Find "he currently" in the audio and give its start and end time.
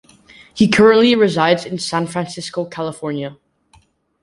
0.51-1.13